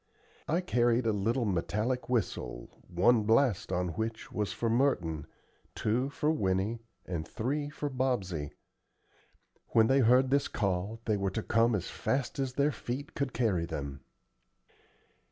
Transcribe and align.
I 0.47 0.61
carried 0.61 1.05
a 1.05 1.13
little 1.13 1.45
metallic 1.45 2.09
whistle 2.09 2.71
one 2.87 3.21
blast 3.21 3.71
on 3.71 3.89
which 3.89 4.31
was 4.31 4.51
for 4.51 4.67
Merton, 4.67 5.27
two 5.75 6.09
for 6.09 6.31
Winnie, 6.31 6.79
and 7.05 7.27
three 7.27 7.69
for 7.69 7.87
Bobsey. 7.87 8.49
When 9.73 9.85
they 9.85 9.99
heard 9.99 10.31
this 10.31 10.47
call 10.47 11.01
they 11.05 11.17
were 11.17 11.29
to 11.29 11.43
come 11.43 11.75
as 11.75 11.91
fast 11.91 12.39
as 12.39 12.53
their 12.53 12.71
feet 12.71 13.13
could 13.13 13.31
carry 13.31 13.67
them. 13.67 14.01